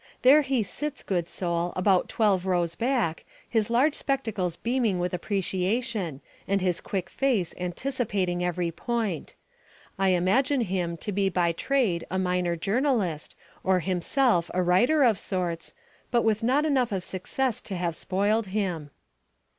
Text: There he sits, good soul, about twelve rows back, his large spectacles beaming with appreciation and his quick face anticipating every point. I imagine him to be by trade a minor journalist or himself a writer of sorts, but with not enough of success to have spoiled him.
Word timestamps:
There 0.23 0.41
he 0.41 0.63
sits, 0.63 1.03
good 1.03 1.29
soul, 1.29 1.73
about 1.75 2.09
twelve 2.09 2.47
rows 2.47 2.73
back, 2.73 3.23
his 3.47 3.69
large 3.69 3.93
spectacles 3.93 4.55
beaming 4.55 4.97
with 4.97 5.13
appreciation 5.13 6.21
and 6.47 6.59
his 6.59 6.81
quick 6.81 7.07
face 7.07 7.53
anticipating 7.59 8.43
every 8.43 8.71
point. 8.71 9.35
I 9.99 10.07
imagine 10.09 10.61
him 10.61 10.97
to 10.97 11.11
be 11.11 11.29
by 11.29 11.51
trade 11.51 12.03
a 12.09 12.17
minor 12.17 12.55
journalist 12.55 13.35
or 13.63 13.79
himself 13.81 14.49
a 14.55 14.63
writer 14.63 15.03
of 15.03 15.19
sorts, 15.19 15.75
but 16.09 16.23
with 16.23 16.41
not 16.41 16.65
enough 16.65 16.91
of 16.91 17.03
success 17.03 17.61
to 17.61 17.75
have 17.75 17.95
spoiled 17.95 18.47
him. 18.47 18.89